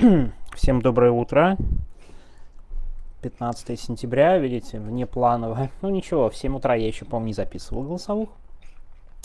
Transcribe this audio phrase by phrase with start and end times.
[0.54, 1.58] Всем доброе утро.
[3.20, 5.70] 15 сентября, видите, внеплановое.
[5.82, 8.30] Ну ничего, в 7 утра я еще, по-моему, не записывал голосовых.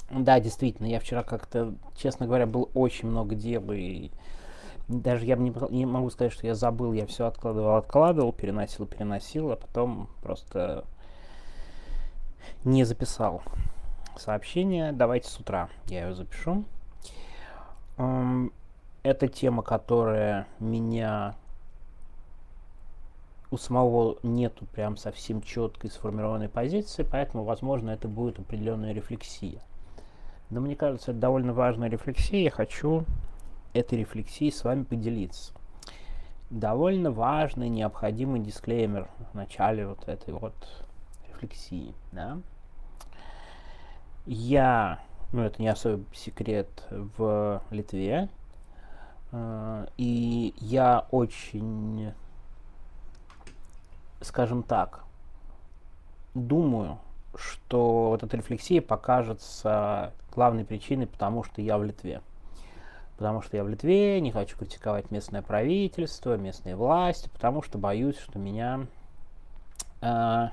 [0.10, 4.12] Да, действительно, я вчера как-то, честно говоря, было очень много дел, и
[4.90, 9.52] даже я не, не могу сказать, что я забыл, я все откладывал, откладывал, переносил, переносил,
[9.52, 10.84] а потом просто
[12.66, 13.44] не записал
[14.18, 14.92] сообщение.
[14.92, 16.66] Давайте с утра я ее запишу.
[19.06, 21.36] Это тема, которая меня
[23.52, 29.62] у самого нету прям совсем четкой сформированной позиции, поэтому, возможно, это будет определенная рефлексия.
[30.50, 32.40] Но мне кажется, это довольно важная рефлексия.
[32.40, 33.06] Я хочу
[33.74, 35.54] этой рефлексией с вами поделиться.
[36.50, 40.56] Довольно важный, необходимый дисклеймер в начале вот этой вот
[41.30, 41.94] рефлексии.
[42.12, 42.40] Да?
[44.26, 45.00] Я,
[45.32, 48.30] ну это не особый секрет, в Литве.
[49.36, 52.14] Э, и я очень,
[54.22, 55.04] скажем так,
[56.34, 57.00] думаю,
[57.36, 62.22] что вот эта рефлексия покажется главной причиной, потому что я в Литве.
[63.18, 68.18] Потому что я в Литве, не хочу критиковать местное правительство, местные власти, потому что боюсь,
[68.18, 68.88] что меня
[70.02, 70.48] э,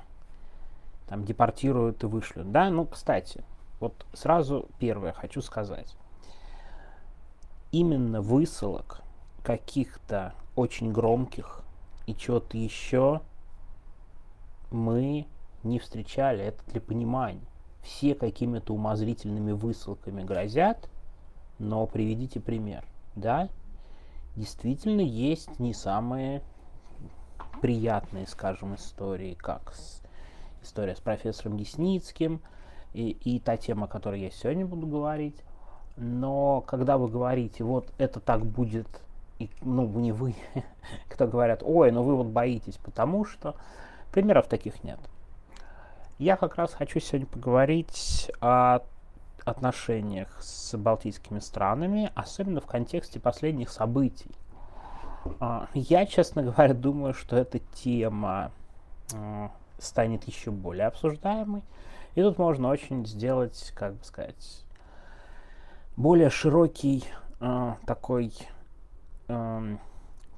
[1.08, 2.50] там депортируют и вышлют.
[2.52, 3.44] Да, ну, кстати,
[3.80, 5.96] вот сразу первое хочу сказать.
[7.72, 9.02] Именно высылок
[9.42, 11.64] каких-то очень громких
[12.06, 13.22] и чего-то еще
[14.70, 15.26] мы
[15.64, 16.44] не встречали.
[16.44, 17.40] Это для понимания.
[17.82, 20.88] Все какими-то умозрительными высылками грозят,
[21.58, 22.84] но приведите пример.
[23.16, 23.48] Да,
[24.36, 26.42] действительно есть не самые
[27.60, 30.02] приятные, скажем, истории, как с,
[30.62, 32.40] история с профессором Десницким–
[32.94, 35.36] и, и та тема, о которой я сегодня буду говорить.
[35.96, 38.88] Но когда вы говорите, вот это так будет,
[39.38, 40.34] и, ну, не вы,
[41.08, 43.54] кто говорят, ой, ну вы вот боитесь, потому что
[44.12, 44.98] примеров таких нет.
[46.18, 48.80] Я как раз хочу сегодня поговорить о
[49.44, 54.30] отношениях с балтийскими странами, особенно в контексте последних событий.
[55.40, 58.52] А, я, честно говоря, думаю, что эта тема
[59.14, 61.62] а, станет еще более обсуждаемой,
[62.14, 64.64] и тут можно очень сделать, как бы сказать,
[65.96, 67.04] более широкий
[67.40, 68.32] э, такой
[69.28, 69.76] э,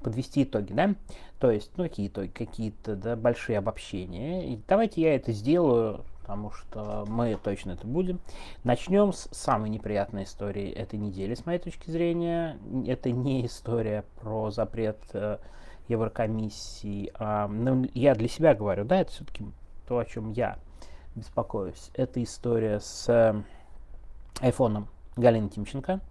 [0.01, 0.95] подвести итоги, да?
[1.39, 4.53] То есть, ну, какие итоги, какие-то да, большие обобщения.
[4.53, 8.19] И давайте я это сделаю, потому что мы точно это будем.
[8.63, 12.57] Начнем с самой неприятной истории этой недели, с моей точки зрения.
[12.87, 15.37] Это не история про запрет э,
[15.87, 17.11] Еврокомиссии.
[17.15, 19.45] А, ну, я для себя говорю, да, это все-таки
[19.87, 20.57] то, о чем я
[21.15, 21.91] беспокоюсь.
[21.93, 23.41] Это история с э,
[24.41, 26.01] айфоном Галины Тимченко.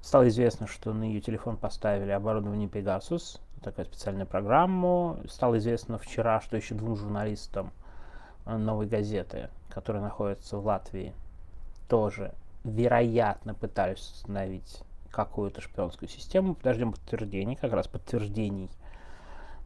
[0.00, 5.18] Стало известно, что на ее телефон поставили оборудование Pegasus, такая специальная программа.
[5.28, 7.72] Стало известно вчера, что еще двум журналистам
[8.44, 11.14] э, новой газеты, которые находятся в Латвии,
[11.88, 12.34] тоже,
[12.64, 16.54] вероятно, пытались установить какую-то шпионскую систему.
[16.54, 18.70] Подождем подтверждений, как раз подтверждений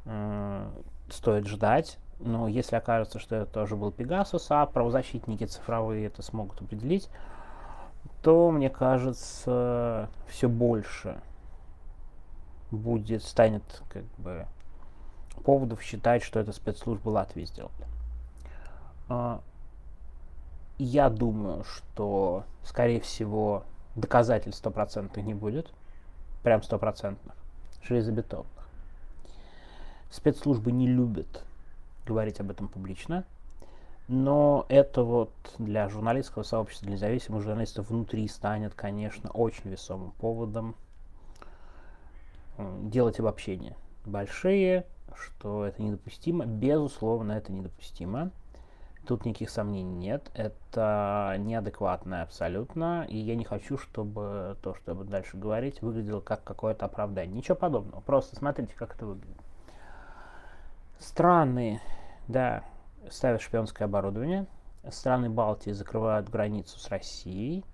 [0.05, 0.69] э,
[1.11, 1.99] стоит ждать.
[2.19, 7.09] Но если окажется, что это тоже был Pegasus, а правозащитники цифровые это смогут определить,
[8.23, 11.21] то, мне кажется, все больше
[12.71, 14.47] будет, станет как бы
[15.45, 17.87] поводов считать, что это спецслужбы Латвии сделали.
[19.09, 19.41] А,
[20.79, 25.71] я думаю, что, скорее всего, доказательств стопроцентных не будет.
[26.43, 27.35] Прям стопроцентных.
[27.83, 28.47] Железобетонных.
[30.11, 31.45] Спецслужбы не любят
[32.07, 33.25] говорить об этом публично.
[34.09, 40.77] Но это вот для журналистского сообщества, для независимых журналистов внутри станет, конечно, очень весомым поводом
[42.59, 43.77] делать обобщения.
[44.05, 44.87] Большие,
[45.17, 46.47] что это недопустимо.
[46.47, 48.31] Безусловно, это недопустимо.
[49.07, 50.31] Тут никаких сомнений нет.
[50.35, 53.07] Это неадекватно абсолютно.
[53.09, 57.37] И я не хочу, чтобы то, что я буду дальше говорить, выглядело как какое-то оправдание.
[57.37, 58.01] Ничего подобного.
[58.01, 59.37] Просто смотрите, как это выглядит.
[60.99, 61.81] Страны,
[62.27, 62.65] да,
[63.11, 64.47] ставят шпионское оборудование.
[64.91, 67.65] Страны Балтии закрывают границу с Россией.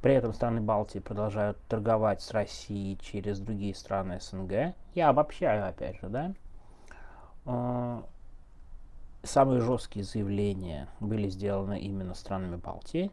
[0.00, 4.74] При этом страны Балтии продолжают торговать с Россией через другие страны СНГ.
[4.94, 6.34] Я обобщаю, опять же, да.
[7.46, 8.04] А,
[9.22, 13.10] самые жесткие заявления были сделаны именно странами Балтии.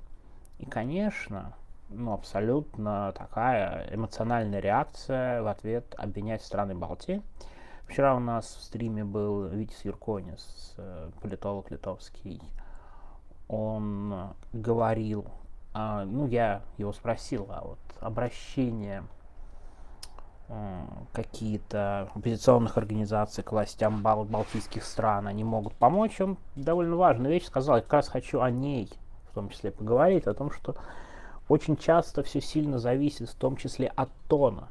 [0.59, 1.53] И, конечно,
[1.89, 7.21] ну, абсолютно такая эмоциональная реакция в ответ обвинять страны Балтии.
[7.91, 12.41] Вчера у нас в стриме был Витис Юрконис, э, политолог литовский.
[13.49, 15.25] Он говорил,
[15.73, 19.03] а, ну, я его спросил, а вот обращение
[21.11, 26.21] какие-то оппозиционных организаций к властям бал- балтийских стран, они могут помочь.
[26.21, 28.89] Он довольно важную вещь сказал, я как раз хочу о ней
[29.29, 30.75] в том числе поговорить, о том, что
[31.49, 34.69] очень часто все сильно зависит в том числе от тона.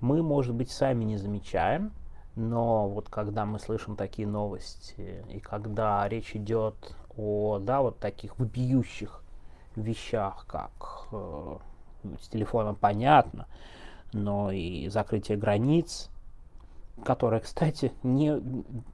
[0.00, 1.92] Мы, может быть, сами не замечаем,
[2.34, 8.38] но вот когда мы слышим такие новости, и когда речь идет о, да, вот таких
[8.38, 9.22] вопиющих
[9.76, 11.56] вещах, как э,
[12.20, 13.46] с телефоном понятно,
[14.12, 16.10] но и закрытие границ,
[17.04, 18.40] которое, кстати, не,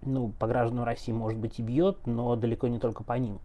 [0.02, 3.40] ну, по гражданам России, может быть, и бьет, но далеко не только по ним.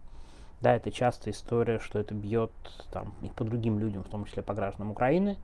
[0.61, 2.51] Да, это частая история, что это бьет
[2.91, 5.37] там, и по другим людям, в том числе по гражданам Украины,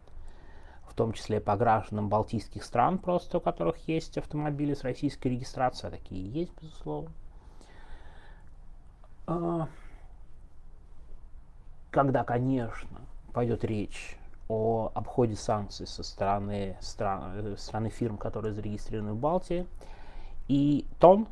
[0.90, 5.90] в том числе по гражданам балтийских стран, просто у которых есть автомобили с российской регистрацией,
[5.90, 7.12] а такие есть, безусловно.
[9.28, 9.68] А,
[11.92, 13.02] когда, конечно,
[13.34, 19.68] пойдет речь о обходе санкций со стороны стран, э, страны фирм, которые зарегистрированы в Балтии,
[20.48, 21.28] и тон,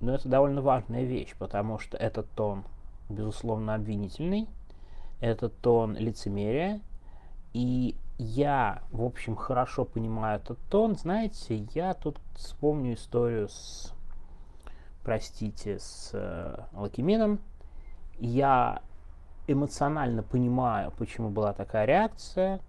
[0.00, 2.64] ну, это довольно важная вещь, потому что этот тон,
[3.08, 4.48] безусловно, обвинительный,
[5.20, 6.80] это тон лицемерия,
[7.52, 10.94] и я, в общем, хорошо понимаю этот тон.
[10.94, 13.94] Знаете, я тут вспомню историю с,
[15.02, 17.40] простите, с э, Лакимином.
[18.18, 18.82] Я
[19.46, 22.60] эмоционально понимаю, почему была такая реакция,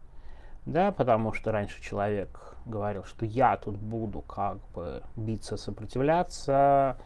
[0.66, 6.98] да, потому что раньше человек говорил, что я тут буду как бы биться, сопротивляться,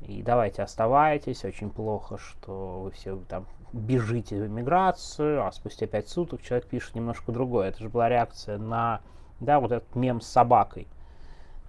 [0.00, 3.44] и давайте оставайтесь, очень плохо, что вы все там
[3.74, 7.68] бежите в эмиграцию, а спустя пять суток человек пишет немножко другое.
[7.68, 9.00] Это же была реакция на,
[9.40, 10.86] да, вот этот мем с собакой.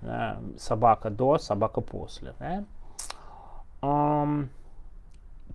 [0.01, 2.35] Да, собака до, собака после.
[2.39, 2.63] Да?
[3.81, 4.49] Um,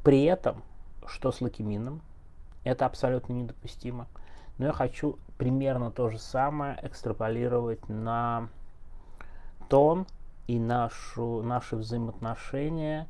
[0.02, 0.62] при этом,
[1.06, 2.00] что с Лакимином,
[2.64, 4.08] это абсолютно недопустимо.
[4.58, 8.48] Но я хочу примерно то же самое экстраполировать на
[9.68, 10.06] тон
[10.48, 13.06] и нашу, наши взаимоотношения,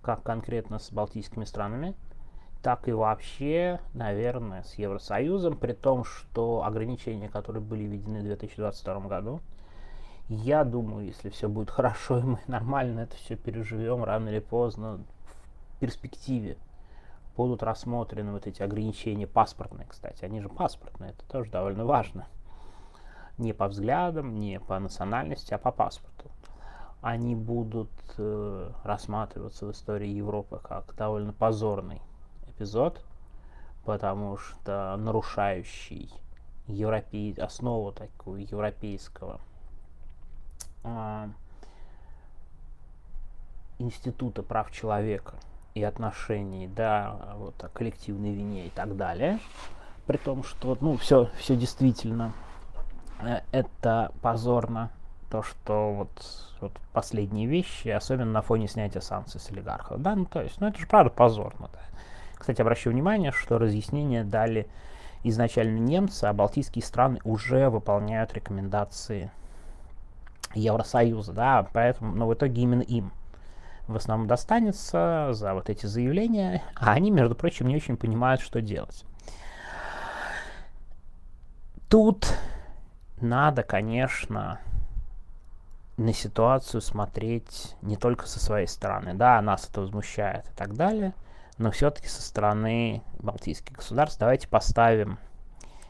[0.00, 1.94] как конкретно с балтийскими странами,
[2.68, 9.00] так и вообще, наверное, с Евросоюзом, при том, что ограничения, которые были введены в 2022
[9.08, 9.40] году,
[10.28, 15.00] я думаю, если все будет хорошо и мы нормально это все переживем, рано или поздно,
[15.76, 16.58] в перспективе
[17.38, 20.26] будут рассмотрены вот эти ограничения паспортные, кстати.
[20.26, 22.26] Они же паспортные, это тоже довольно важно.
[23.38, 26.30] Не по взглядам, не по национальности, а по паспорту
[27.00, 27.88] они будут
[28.18, 32.02] э, рассматриваться в истории Европы как довольно позорный
[32.58, 33.00] эпизод,
[33.84, 36.12] потому что нарушающий
[36.66, 39.40] европей, основу такую европейского
[40.84, 41.28] э,
[43.78, 45.34] института прав человека
[45.74, 49.38] и отношений, да, вот о коллективной вине и так далее,
[50.06, 52.32] при том, что, ну, все, все действительно
[53.20, 54.90] э, это позорно
[55.30, 56.10] то, что вот,
[56.60, 60.68] вот последние вещи, особенно на фоне снятия санкций с олигархов, да, ну то есть, ну
[60.68, 61.80] это же правда позорно, да.
[62.38, 64.68] Кстати, обращаю внимание, что разъяснения дали
[65.24, 69.30] изначально немцы, а балтийские страны уже выполняют рекомендации
[70.54, 73.12] Евросоюза, да, поэтому, но в итоге именно им
[73.86, 78.60] в основном достанется за вот эти заявления, а они, между прочим, не очень понимают, что
[78.60, 79.04] делать.
[81.88, 82.28] Тут
[83.20, 84.60] надо, конечно,
[85.96, 89.14] на ситуацию смотреть не только со своей стороны.
[89.14, 91.14] Да, нас это возмущает и так далее,
[91.58, 95.18] но все-таки со стороны Балтийских государств давайте поставим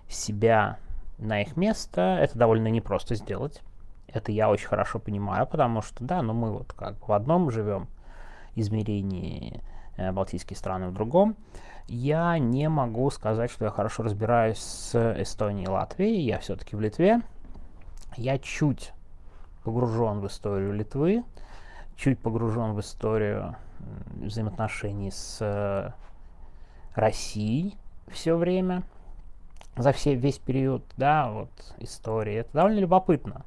[0.08, 0.78] себя
[1.18, 2.18] на их место.
[2.20, 3.62] Это довольно непросто сделать.
[4.06, 7.50] Это я очень хорошо понимаю, потому что, да, ну мы вот как бы в одном
[7.50, 7.88] живем
[8.54, 9.62] измерении,
[9.96, 11.36] э, Балтийские страны в другом.
[11.86, 16.22] Я не могу сказать, что я хорошо разбираюсь с Эстонией и Латвией.
[16.22, 17.20] Я все-таки в Литве.
[18.16, 18.92] Я чуть
[19.64, 21.24] погружен в историю Литвы,
[21.96, 23.56] чуть погружен в историю
[24.20, 25.92] взаимоотношений с э,
[26.94, 27.76] Россией
[28.10, 28.82] все время,
[29.76, 32.34] за все, весь период, да, вот, истории.
[32.34, 33.44] Это довольно любопытно.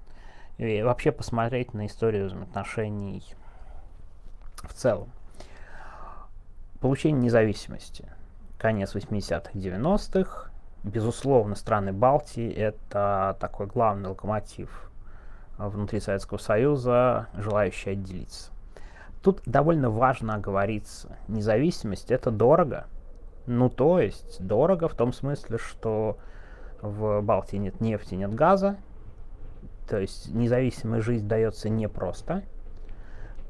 [0.58, 3.24] И вообще посмотреть на историю взаимоотношений
[4.64, 5.12] в целом.
[6.80, 8.06] Получение независимости.
[8.58, 10.52] Конец 80-х, 90-х.
[10.84, 14.92] Безусловно, страны Балтии— это такой главный локомотив
[15.58, 18.52] внутри Советского Союза, желающие отделиться.
[19.22, 21.18] Тут довольно важно оговориться.
[21.28, 22.88] Независимость это дорого.
[23.46, 26.18] Ну, то есть дорого в том смысле, что
[26.82, 28.78] в Балтии нет нефти, нет газа.
[29.88, 32.44] То есть независимая жизнь дается непросто.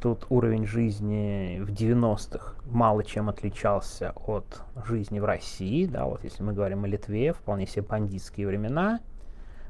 [0.01, 5.85] Тут уровень жизни в 90-х мало чем отличался от жизни в России.
[5.85, 8.99] Да, вот если мы говорим о Литве, вполне себе бандитские времена–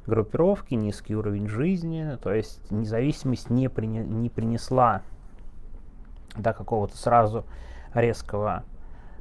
[0.08, 5.04] группировки, низкий уровень жизни, то есть независимость не, прине, не принесла
[6.36, 7.46] до какого-то сразу
[7.94, 8.64] резкого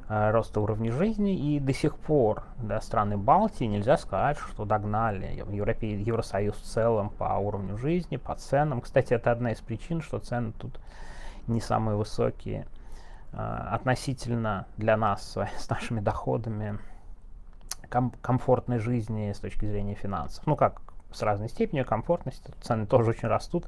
[0.07, 5.43] э, роста уровня жизни, и до сих пор да, страны Балтии нельзя сказать, что догнали
[5.51, 8.81] Европе, Евросоюз в целом по уровню жизни, по ценам.
[8.81, 10.79] Кстати, это одна из причин, что цены тут
[11.47, 12.67] не самые высокие
[13.33, 16.79] э, относительно для нас с нашими доходами
[17.89, 20.45] ком- комфортной жизни с точки зрения финансов.
[20.47, 20.81] Ну как,
[21.13, 22.53] с разной степенью комфортности.
[22.61, 23.67] Цены тоже очень растут.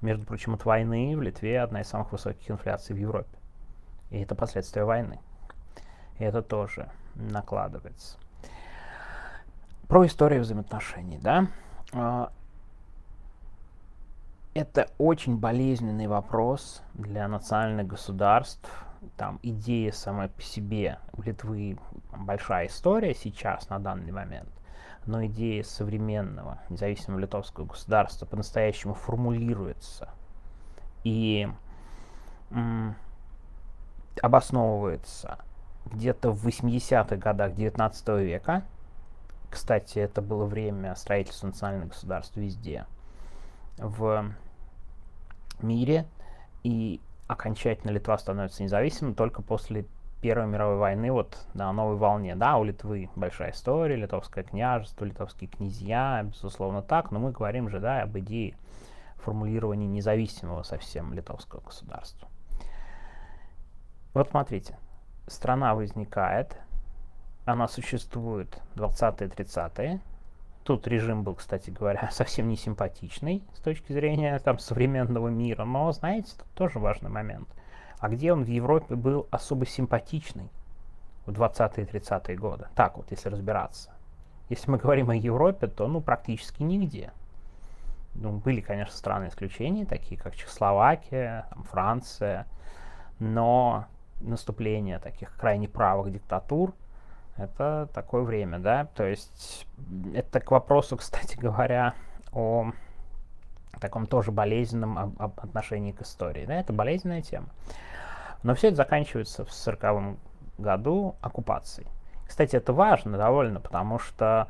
[0.00, 3.38] Между прочим, от войны в Литве одна из самых высоких инфляций в Европе.
[4.10, 5.20] И это последствия войны.
[6.18, 8.18] И это тоже накладывается.
[9.88, 11.46] Про историю взаимоотношений, да.
[11.92, 12.32] А,
[14.54, 18.70] это очень болезненный вопрос для национальных государств.
[19.16, 21.78] Там идея сама по себе у Литвы
[22.16, 24.50] большая история сейчас, на данный момент.
[25.04, 30.10] Но идея современного независимого литовского государства по-настоящему формулируется
[31.02, 31.48] и
[34.20, 35.38] обосновывается
[35.86, 38.62] где-то в 80-х годах 19 века.
[39.50, 42.86] Кстати, это было время строительства национальных государств везде
[43.78, 44.32] в
[45.60, 46.06] мире,
[46.62, 49.84] и окончательно Литва становится независимой только после
[50.22, 52.34] Первой мировой войны, вот на новой волне.
[52.36, 57.80] Да, у Литвы большая история, литовское княжество, литовские князья, безусловно так, но мы говорим же,
[57.80, 58.54] да, об идее
[59.16, 62.28] формулирования независимого совсем литовского государства.
[64.14, 64.78] Вот смотрите,
[65.26, 66.56] страна возникает,
[67.44, 70.00] она существует 20-30-е,
[70.64, 75.90] Тут режим был, кстати говоря, совсем не симпатичный с точки зрения там, современного мира, но,
[75.92, 77.48] знаете, тут тоже важный момент.
[78.02, 80.50] А где он в Европе был особо симпатичный
[81.24, 82.66] в 20-е и 30-е годы?
[82.74, 83.92] Так вот, если разбираться.
[84.48, 87.12] Если мы говорим о Европе, то ну практически нигде.
[88.16, 92.48] Ну, были, конечно, страны исключения, такие как Чехословакия, там, Франция,
[93.20, 93.86] но
[94.20, 96.74] наступление таких крайне правых диктатур–
[97.36, 99.68] это такое время, да, то есть
[100.12, 101.94] это к вопросу, кстати говоря,
[102.32, 102.72] о
[103.80, 107.48] таком тоже болезненном отношении к истории, да, это болезненная тема.
[108.42, 110.16] Но все это заканчивается в 40
[110.58, 111.88] году оккупацией.
[112.26, 114.48] Кстати, это важно довольно, потому что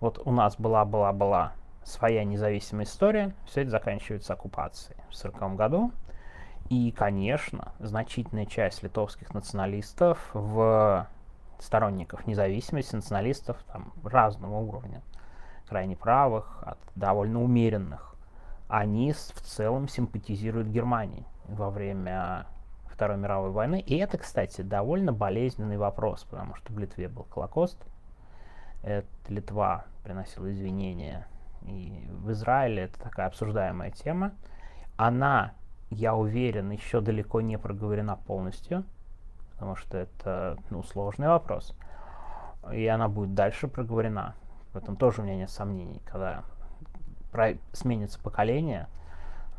[0.00, 1.52] вот у нас была-была-была
[1.84, 5.92] своя независимая история, все это заканчивается оккупацией в 40 году.
[6.70, 11.06] И, конечно, значительная часть литовских националистов в
[11.58, 15.02] сторонников независимости, националистов там, разного уровня,
[15.68, 18.13] крайне правых, от довольно умеренных,
[18.68, 22.46] они в целом симпатизируют Германии во время
[22.86, 23.80] Второй мировой войны.
[23.80, 27.78] И это, кстати, довольно болезненный вопрос, потому что в Литве был Холокост,
[28.82, 31.26] это Литва приносила извинения,
[31.62, 34.32] и в Израиле это такая обсуждаемая тема.
[34.96, 35.54] Она,
[35.90, 38.84] я уверен, еще далеко не проговорена полностью,
[39.52, 41.76] потому что это ну, сложный вопрос.
[42.72, 44.34] И она будет дальше проговорена.
[44.72, 46.44] В этом тоже у меня нет сомнений, когда.
[47.72, 48.88] Сменится поколение.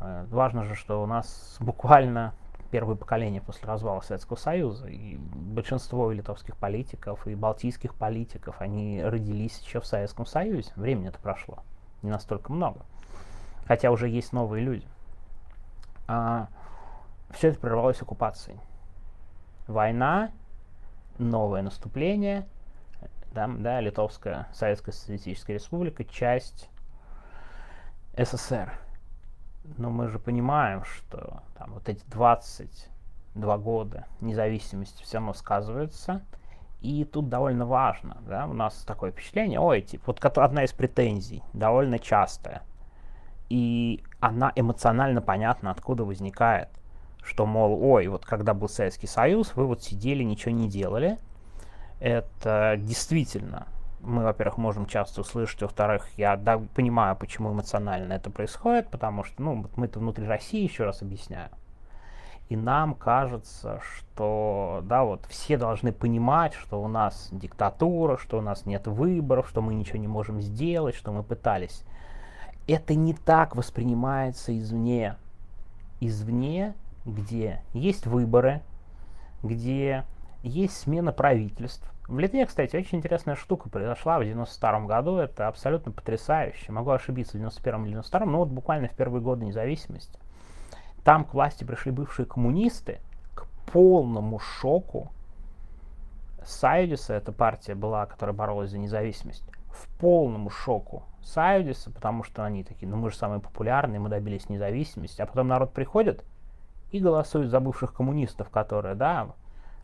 [0.00, 2.34] Э, важно же, что у нас буквально
[2.70, 9.60] первое поколение после развала Советского Союза, и большинство литовских политиков и балтийских политиков, они родились
[9.60, 10.72] еще в Советском Союзе.
[10.76, 11.58] Времени-то прошло
[12.02, 12.80] не настолько много.
[13.66, 14.86] Хотя уже есть новые люди.
[16.08, 16.48] А,
[17.30, 18.60] все это прервалось оккупацией
[19.66, 20.30] война,
[21.18, 22.46] новое наступление,
[23.32, 26.70] да, да, Литовская Советская Социалистическая Республика, часть
[28.16, 28.72] СССР.
[29.78, 36.22] Но мы же понимаем, что там вот эти 22 года независимости все равно сказываются.
[36.80, 41.42] И тут довольно важно, да, у нас такое впечатление, ой, типа, вот одна из претензий,
[41.54, 42.62] довольно частая,
[43.48, 46.68] и она эмоционально понятна, откуда возникает–
[47.26, 51.18] что, мол, ой, вот когда был Советский Союз, вы вот сидели, ничего не делали.
[51.98, 53.66] Это действительно,
[54.06, 59.42] мы, во-первых, можем часто услышать, во-вторых, я да, понимаю, почему эмоционально это происходит, потому что,
[59.42, 61.50] ну, мы-то внутри России, еще раз объясняю.
[62.48, 68.40] И нам кажется, что, да, вот все должны понимать, что у нас диктатура, что у
[68.40, 71.82] нас нет выборов, что мы ничего не можем сделать, что мы пытались.
[72.68, 75.16] Это не так воспринимается извне.
[76.00, 76.74] Извне
[77.06, 78.62] где есть выборы,
[79.42, 80.04] где
[80.42, 81.90] есть смена правительств.
[82.08, 85.16] В Литве, кстати, очень интересная штука произошла в 92 году.
[85.16, 86.70] Это абсолютно потрясающе.
[86.70, 90.16] Могу ошибиться в 91 или 92, но вот буквально в первые годы независимости.
[91.02, 93.00] Там к власти пришли бывшие коммунисты
[93.34, 95.10] к полному шоку.
[96.44, 102.62] Сайдиса, эта партия была, которая боролась за независимость, в полному шоку Сайдиса, потому что они
[102.62, 106.24] такие, ну мы же самые популярные, мы добились независимости, а потом народ приходит
[106.92, 109.30] и голосует за бывших коммунистов, которые, да,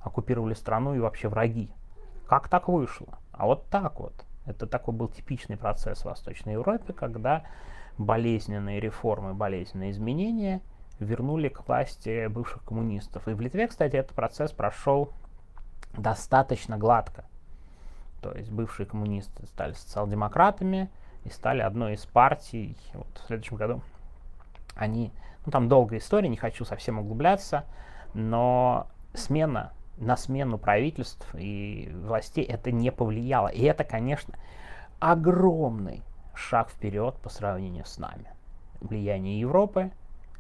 [0.01, 1.73] оккупировали страну и вообще враги.
[2.27, 3.19] Как так вышло?
[3.33, 4.15] А вот так вот.
[4.47, 7.45] Это такой был типичный процесс в Восточной Европе, когда
[7.99, 10.61] болезненные реформы, болезненные изменения
[10.99, 13.29] вернули к власти бывших коммунистов.
[13.29, 15.13] И в Литве, кстати, этот процесс прошел
[15.97, 17.25] достаточно гладко.
[18.21, 20.91] То есть бывшие коммунисты стали социал-демократами
[21.25, 22.77] и стали одной из партий.
[22.95, 23.83] Вот в следующем году
[24.75, 25.13] они,
[25.45, 27.65] ну там долгая история, не хочу совсем углубляться,
[28.15, 33.49] но смена на смену правительств и властей это не повлияло.
[33.49, 34.35] И это, конечно,
[34.99, 36.03] огромный
[36.35, 38.31] шаг вперед по сравнению с нами.
[38.81, 39.93] Влияние Европы,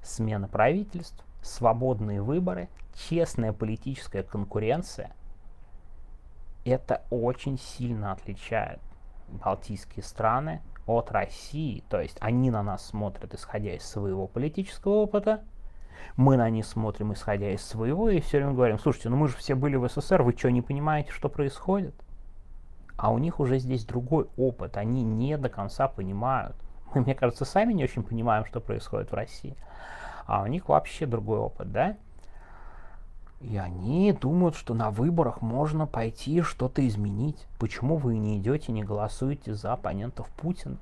[0.02, 5.12] смена правительств, свободные выборы, честная политическая конкуренция–
[6.64, 8.80] это очень сильно отличает
[9.28, 11.84] балтийские страны от России.
[11.88, 15.42] То есть они на нас смотрят, исходя из своего политического опыта,
[16.16, 19.36] мы на них смотрим, исходя из своего, и все время говорим, слушайте, ну мы же
[19.36, 21.94] все были в СССР, вы что, не понимаете, что происходит?
[22.96, 26.56] А у них уже здесь другой опыт, они не до конца понимают.
[26.94, 29.56] Мы, мне кажется, сами не очень понимаем, что происходит в России.
[30.26, 31.96] А у них вообще другой опыт, да?
[33.40, 37.48] И они думают, что на выборах можно пойти что-то изменить.
[37.58, 40.78] Почему вы не идете, не голосуете за оппонентов Путина?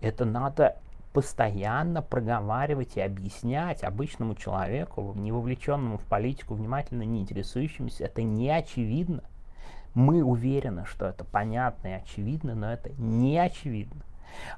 [0.00, 0.76] Это надо
[1.14, 8.04] постоянно проговаривать и объяснять обычному человеку, не вовлеченному в политику, внимательно не интересующемуся.
[8.04, 9.22] Это не очевидно.
[9.94, 14.02] Мы уверены, что это понятно и очевидно, но это не очевидно.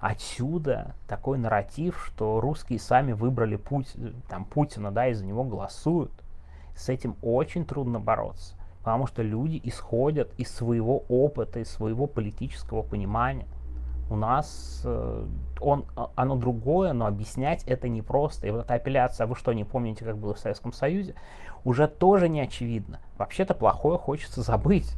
[0.01, 3.95] Отсюда такой нарратив, что русские сами выбрали путь,
[4.31, 6.13] там, Путина, да, и за него голосуют.
[6.75, 12.83] С этим очень трудно бороться, потому что люди исходят из своего опыта, из своего политического
[12.83, 13.47] понимания.
[14.09, 15.27] У нас э,
[15.61, 18.47] он, а, оно другое, но объяснять это непросто.
[18.47, 21.15] И вот эта апелляция, а вы что, не помните, как было в Советском Союзе,
[21.65, 23.01] уже тоже не очевидно.
[23.19, 24.95] Вообще-то плохое хочется забыть.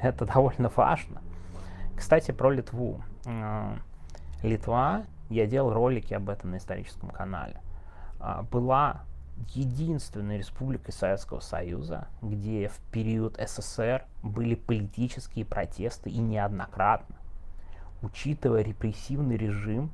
[0.00, 1.22] Это довольно важно.
[1.96, 3.02] Кстати, про Литву.
[3.26, 3.76] Э,
[4.42, 7.60] Литва, я делал ролики об этом на историческом канале,
[8.20, 9.02] а, была
[9.54, 17.16] единственной республикой Советского Союза, где в период СССР были политические протесты и неоднократно.
[18.04, 19.90] Учитывая репрессивный режим,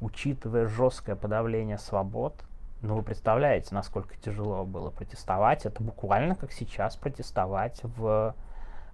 [0.00, 2.34] учитывая жесткое подавление свобод,
[2.80, 5.64] ну вы представляете, насколько тяжело было протестовать.
[5.64, 8.34] Это буквально как сейчас протестовать в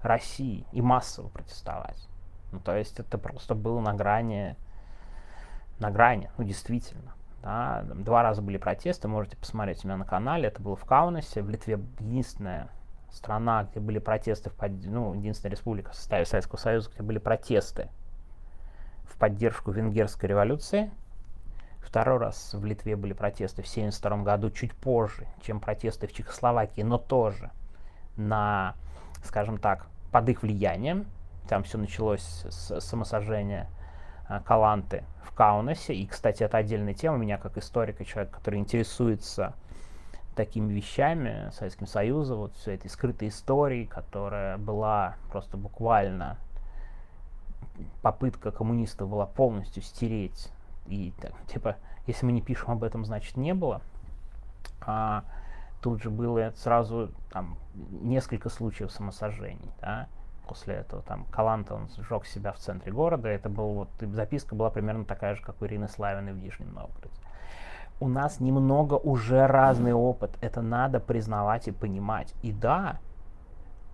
[0.02, 2.06] России и массово протестовать.
[2.52, 4.56] Ну, то есть это просто было на грани,
[5.78, 7.14] на грани, ну действительно.
[7.42, 10.48] Да, два раза были протесты, можете посмотреть у меня на канале.
[10.48, 12.68] Это было в Каунасе, в Литве единственная
[13.10, 17.88] страна, где были протесты, в ну, единственная республика в составе Советского Союза, где были протесты
[19.18, 20.90] поддержку венгерской революции.
[21.80, 26.82] Второй раз в Литве были протесты в 1972 году, чуть позже, чем протесты в Чехословакии,
[26.82, 27.50] но тоже
[28.16, 28.74] на,
[29.24, 31.06] скажем так, под их влиянием.
[31.48, 33.68] Там все началось с самосожжения
[34.28, 35.94] Э, Каланты в Каунасе.
[35.94, 37.16] И, кстати, это отдельная тема.
[37.16, 39.54] Меня как историка, человек, который интересуется
[40.36, 46.36] такими вещами Советским Союзом, вот всей этой скрытой историей, которая была просто буквально
[48.02, 50.50] попытка коммунистов была полностью стереть.
[50.86, 53.80] И так, типа, если мы не пишем об этом, значит не было.
[54.80, 55.24] А
[55.82, 59.70] тут же было сразу там несколько случаев самосожжений.
[59.80, 60.08] Да?
[60.48, 61.02] после этого.
[61.02, 63.28] Там Каланта, он сжег себя в центре города.
[63.28, 67.14] Это был вот, записка была примерно такая же, как у Ирины Славиной в Нижнем Новгороде.
[68.00, 70.30] У нас немного уже разный опыт.
[70.40, 72.34] Это надо признавать и понимать.
[72.42, 72.98] И да,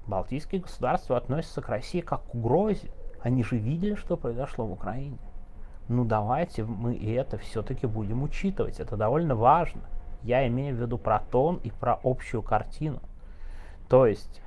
[0.07, 2.90] Балтийские государства относятся к России как к угрозе.
[3.24, 5.16] Они же видели, что произошло в Украине.
[5.88, 8.80] Ну давайте мы и это все-таки будем учитывать.
[8.80, 9.80] Это довольно важно.
[10.22, 13.00] Я имею в виду про тон и про общую картину.
[13.88, 14.42] То есть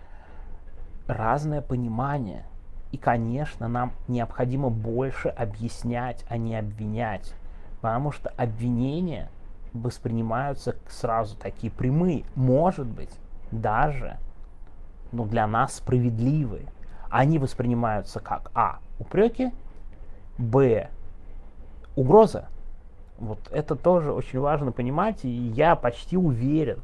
[1.07, 2.45] разное понимание.
[2.91, 7.33] И, конечно, нам необходимо больше объяснять, а не обвинять.
[7.81, 9.29] Потому что обвинения
[9.73, 12.25] воспринимаются сразу такие прямые.
[12.35, 13.17] Может быть,
[13.51, 14.17] даже
[15.11, 16.67] ну, для нас справедливые.
[17.09, 18.79] Они воспринимаются как А.
[18.99, 19.51] Упреки,
[20.37, 20.89] Б.
[21.95, 22.47] Угроза.
[23.17, 26.81] Вот это тоже очень важно понимать, и я почти уверен,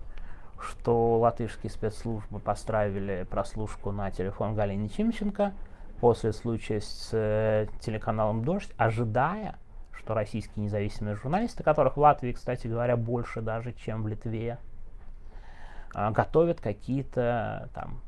[0.59, 5.53] что латышские спецслужбы поставили прослушку на телефон Галины Чимченко
[5.99, 9.55] после случая с э, телеканалом «Дождь», ожидая,
[9.91, 14.57] что российские независимые журналисты, которых в Латвии, кстати говоря, больше даже, чем в Литве,
[15.93, 18.01] э, готовят какие-то там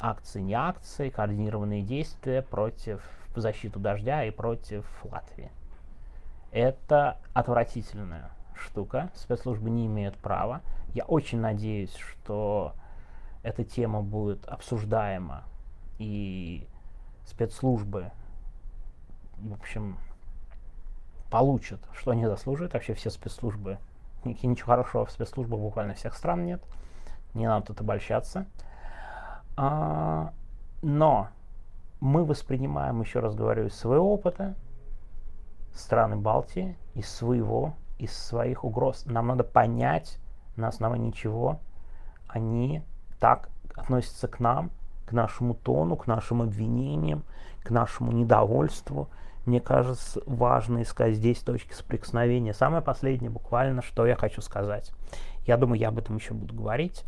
[0.00, 3.02] акции, не акции, координированные действия против
[3.34, 5.50] защиту дождя и против Латвии.
[6.52, 9.10] Это отвратительная штука.
[9.14, 10.62] Спецслужбы не имеют права.
[10.94, 12.74] Я очень надеюсь, что
[13.42, 15.44] эта тема будет обсуждаема
[15.98, 16.66] и
[17.26, 18.10] спецслужбы,
[19.36, 19.98] в общем,
[21.30, 22.74] получат, что они заслуживают.
[22.74, 23.78] Вообще все спецслужбы,
[24.24, 26.62] ничего хорошего в спецслужбах буквально всех стран нет.
[27.34, 28.46] Не надо тут обольщаться.
[29.56, 30.32] А,
[30.82, 31.28] но
[32.00, 34.54] мы воспринимаем, еще раз говорю, из своего опыта
[35.74, 39.04] страны Балтии, из своего, из своих угроз.
[39.06, 40.18] Нам надо понять,
[40.56, 41.60] на основании чего
[42.28, 42.82] они
[43.18, 44.70] так относятся к нам,
[45.06, 47.24] к нашему тону, к нашим обвинениям,
[47.62, 49.08] к нашему недовольству.
[49.46, 52.54] Мне кажется, важно искать здесь точки соприкосновения.
[52.54, 54.92] Самое последнее, буквально, что я хочу сказать.
[55.46, 57.04] Я думаю, я об этом еще буду говорить.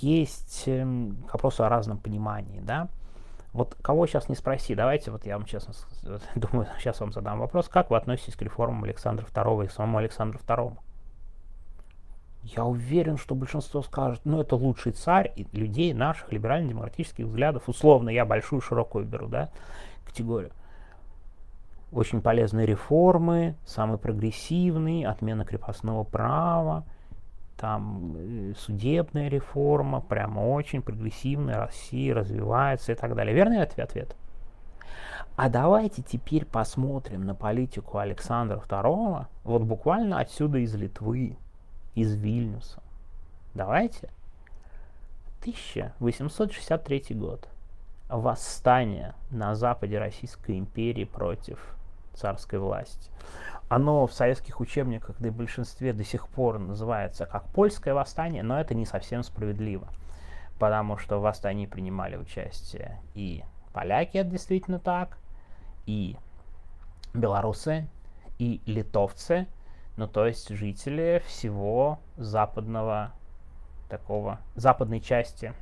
[0.00, 0.86] Есть э,
[1.26, 2.88] к о разном понимании, да.
[3.52, 5.72] Вот кого сейчас не спроси, давайте, вот я вам честно
[6.34, 9.98] думаю, сейчас вам задам вопрос, как вы относитесь к реформам Александра II и к самому
[9.98, 10.76] Александру II?
[12.44, 17.68] Я уверен, что большинство скажет, ну это лучший царь и людей наших либерально-демократических взглядов.
[17.68, 19.50] Условно, я большую, широкую беру, да,
[20.06, 20.52] категорию.
[21.90, 26.84] Очень полезные реформы, самый прогрессивный, отмена крепостного права,
[27.58, 33.34] там э, судебная реформа, прямо очень прогрессивная, Россия развивается и так далее.
[33.34, 33.90] Верный ответ?
[33.90, 34.16] Ответ.
[35.38, 41.36] А давайте теперь посмотрим на политику Александра II, вот буквально отсюда из Литвы,
[41.94, 42.82] из Вильнюса.
[43.54, 44.10] Давайте.
[45.42, 47.48] 1863 год.
[48.08, 51.76] Восстание на западе Российской империи против
[52.14, 53.08] царской власти.
[53.68, 58.42] Оно в советских учебниках, да и в большинстве до сих пор называется как польское восстание,
[58.42, 59.88] но это не совсем справедливо,
[60.58, 65.18] потому что в восстании принимали участие и поляки, это действительно так,
[65.84, 66.16] и
[67.12, 67.86] белорусы,
[68.38, 69.46] и литовцы,
[69.96, 73.12] ну то есть жители всего западного
[73.90, 75.52] такого, западной части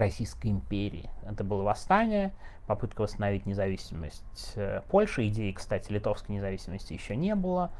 [0.00, 1.10] Российской империи.
[1.24, 2.34] Это было восстание,
[2.66, 5.28] попытка восстановить независимость э, Польши.
[5.28, 7.70] Идеи, кстати, литовской независимости еще не было.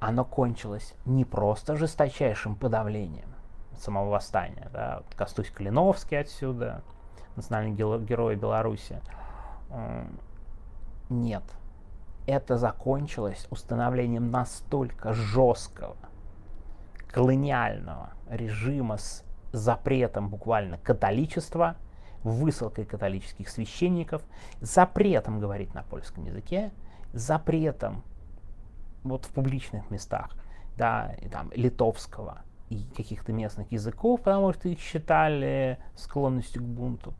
[0.00, 3.34] Оно кончилось не просто жесточайшим подавлением
[3.78, 4.68] самого восстания.
[4.72, 5.02] Да?
[5.16, 6.82] Костусь Калиновский отсюда,
[7.36, 9.00] национальный герой Беларуси.
[11.08, 11.42] Нет.
[12.26, 15.96] Это закончилось установлением настолько жесткого
[17.08, 21.76] колониального режима с запретом буквально католичества,
[22.24, 24.22] высылкой католических священников,
[24.60, 26.72] запретом говорить на польском языке,
[27.12, 28.02] запретом
[29.04, 30.30] вот в публичных местах,
[30.76, 37.14] да, и там литовского и каких-то местных языков, потому что их считали склонностью к бунту.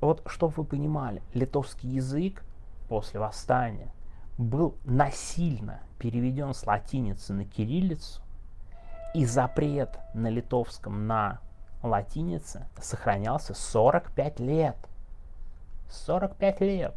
[0.00, 2.44] Вот, чтобы вы понимали, литовский язык
[2.88, 3.92] после восстания
[4.38, 8.20] был насильно переведен с латиницы на кириллицу,
[9.16, 11.40] и запрет на литовском на
[11.82, 14.76] латинице сохранялся 45 лет.
[15.88, 16.94] 45 лет.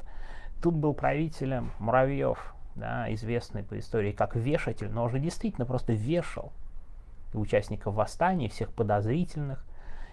[0.61, 6.51] Тут был правителем Муравьев, да, известный по истории как вешатель, но уже действительно просто вешал
[7.33, 9.65] участников восстания, всех подозрительных.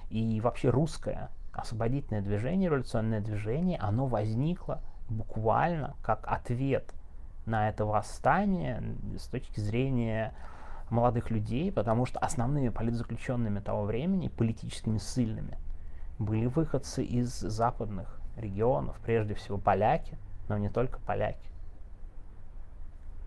[0.08, 6.94] И вообще русское освободительное движение, революционное движение, оно возникло буквально как ответ
[7.46, 10.34] на это восстание с точки зрения
[10.90, 15.58] молодых людей, потому что основными политзаключенными того времени, политическими ссыльными,
[16.18, 20.18] были выходцы из западных регионов, прежде всего поляки,
[20.48, 21.50] но не только поляки.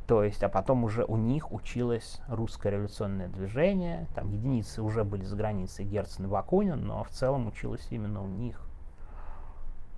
[0.08, 5.24] То есть, а потом уже у них училось русское революционное движение, там единицы уже были
[5.24, 8.60] за границей Герцен и Бакунин, но в целом училось именно у них.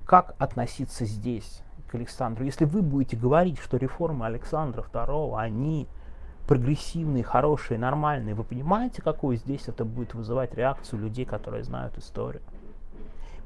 [0.06, 2.44] Как относиться здесь к Александру?
[2.44, 5.88] Если вы будете говорить, что реформы Александра II, они
[6.52, 12.42] прогрессивные, хорошие, нормальные, вы понимаете, какую здесь это будет вызывать реакцию людей, которые знают историю?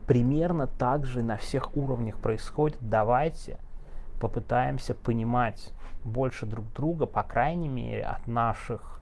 [0.07, 2.79] Примерно так же на всех уровнях происходит.
[2.81, 3.59] Давайте
[4.19, 5.71] попытаемся понимать
[6.03, 8.99] больше друг друга, по крайней мере, от наших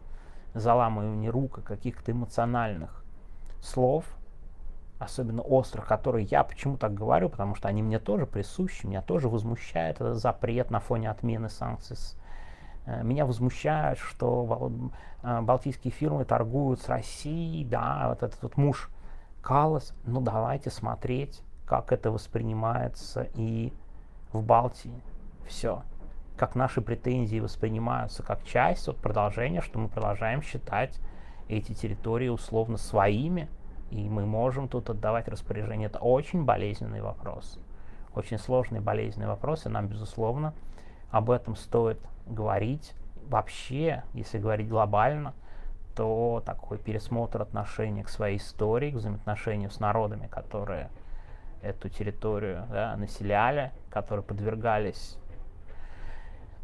[0.54, 3.06] заламываний рук и каких-то эмоциональных
[3.62, 4.04] слов,
[5.00, 9.30] особенно острых, которые я почему так говорю, потому что они мне тоже присущи, меня тоже
[9.30, 12.18] возмущает этот запрет на фоне отмены санкций с
[12.86, 14.72] меня возмущает, что
[15.24, 18.90] э, балтийские фирмы торгуют с Россией, да, вот этот вот муж
[19.42, 19.94] Калас.
[20.06, 23.74] Ну, давайте смотреть, как это воспринимается и
[24.32, 25.02] в Балтии.
[25.48, 25.84] Все.
[26.38, 31.00] Как наши претензии воспринимаются как часть, вот продолжения, что мы продолжаем считать
[31.48, 33.50] эти территории условно своими,
[33.92, 35.88] и мы можем тут отдавать распоряжение.
[35.88, 37.60] Это очень болезненный вопрос.
[38.16, 39.70] очень сложные болезненные вопросы.
[39.70, 40.54] Нам, безусловно,
[41.12, 42.94] об этом стоит говорить.
[43.28, 45.34] Вообще, если говорить глобально,
[45.96, 50.90] то такой пересмотр отношения к своей истории, к взаимоотношению с народами, которые
[51.62, 55.18] эту территорию да, населяли, которые подвергались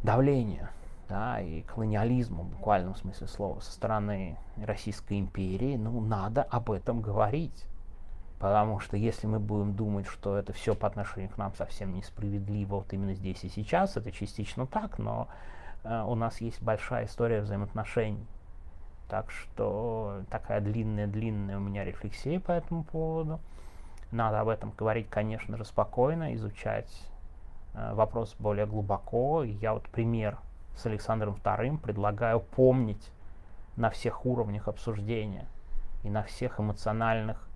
[0.02, 0.68] давлению
[1.08, 7.00] да, и колониализму в буквальном смысле слова со стороны Российской империи, ну, надо об этом
[7.00, 7.66] говорить.
[8.40, 12.76] Потому что если мы будем думать, что это все по отношению к нам совсем несправедливо
[12.76, 15.28] вот именно здесь и сейчас, это частично так, но
[15.84, 18.26] э, у нас есть большая история взаимоотношений.
[19.10, 23.40] Так что такая длинная-длинная у меня рефлексия по этому поводу.
[24.10, 26.90] Надо об этом говорить, конечно же, спокойно, изучать
[27.74, 29.42] э, вопрос более глубоко.
[29.42, 30.38] Я вот пример
[30.76, 33.12] с Александром II предлагаю помнить
[33.76, 35.46] на всех уровнях обсуждения
[36.04, 37.49] и на всех эмоциональных эм,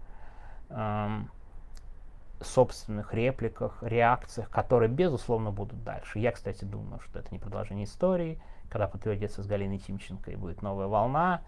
[2.41, 6.19] собственных репликах, реакциях, которые, безусловно, будут дальше.
[6.19, 10.63] Я, кстати, думаю, что это не продолжение истории, когда подтвердится с Галиной Тимченко и будет
[10.63, 11.43] новая волна.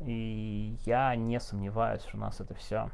[0.00, 2.90] И я не сомневаюсь, что нас это все,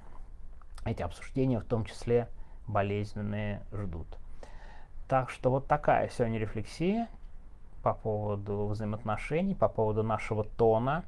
[0.85, 2.29] эти обсуждения, в том числе
[2.67, 4.09] болезненные, ждут.
[5.09, 7.09] Так что вот такая сегодня рефлексия
[7.83, 11.05] по поводу взаимоотношений, по поводу нашего тона,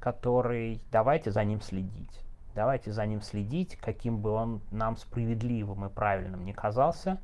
[0.00, 2.23] который давайте за ним следить.
[2.54, 7.18] Давайте за ним следить, каким бы он нам справедливым и правильным не казался.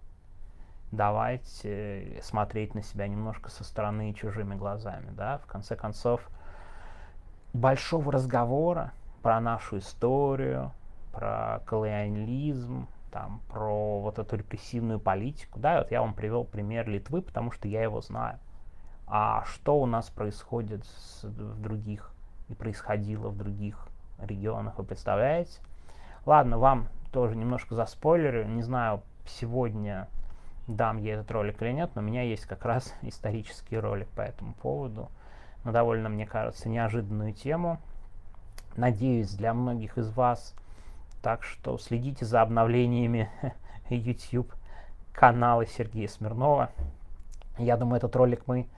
[0.90, 5.10] Давайте смотреть на себя немножко со стороны чужими глазами.
[5.12, 5.38] Да?
[5.38, 6.28] В конце концов,
[7.52, 10.72] большого разговора про нашу историю,
[11.12, 15.60] про колониализм, там, про вот эту репрессивную политику.
[15.60, 18.38] Да, вот я вам привел пример Литвы, потому что я его знаю.
[19.06, 22.12] А что у нас происходит с, в других
[22.48, 23.89] и происходило в других
[24.22, 25.58] регионах, вы представляете?
[26.26, 28.44] Ладно, вам тоже немножко за спойлеры.
[28.44, 30.08] Не знаю, сегодня
[30.66, 34.22] дам я этот ролик или нет, но у меня есть как раз исторический ролик по
[34.22, 35.10] этому поводу.
[35.64, 37.78] На довольно, мне кажется, неожиданную тему.
[38.76, 40.54] Надеюсь, для многих из вас.
[41.22, 43.28] Так что следите за обновлениями
[43.90, 44.54] YouTube
[45.12, 46.70] канала Сергея Смирнова.
[47.58, 48.68] Я думаю, этот ролик мы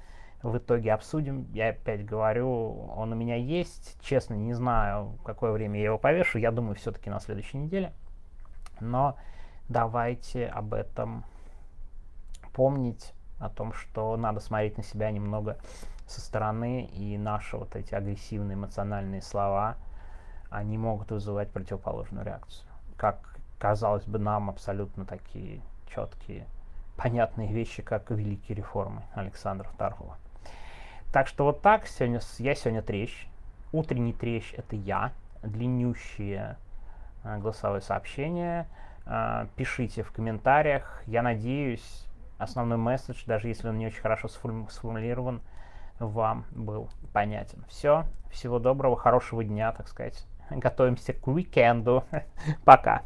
[0.43, 1.47] в итоге обсудим.
[1.53, 3.97] Я опять говорю, он у меня есть.
[4.03, 6.39] Честно, не знаю, какое время я его повешу.
[6.39, 7.93] Я думаю, все-таки на следующей неделе.
[8.81, 9.17] Но
[9.69, 11.25] давайте об этом
[12.53, 15.59] помнить, о том, что надо смотреть на себя немного
[16.07, 19.77] со стороны, и наши вот эти агрессивные эмоциональные слова,
[20.49, 22.69] они могут вызывать противоположную реакцию.
[22.97, 26.47] Как казалось бы нам абсолютно такие четкие,
[26.97, 30.13] понятные вещи, как великие реформы Александра II.
[31.13, 33.27] Так что вот так, сегодня, я сегодня трещ.
[33.71, 35.13] Утренний трещ это я.
[35.43, 36.57] Длиннющие
[37.23, 38.67] э, голосовые сообщения.
[39.05, 41.03] Э, пишите в комментариях.
[41.07, 42.07] Я надеюсь,
[42.39, 45.43] основной месседж, даже если он не очень хорошо сформулирован,
[45.99, 47.65] вам был понятен.
[47.69, 48.07] Все.
[48.31, 50.27] Всего доброго, хорошего дня, так сказать.
[50.51, 52.05] Готовимся к уикенду.
[52.65, 53.03] Пока.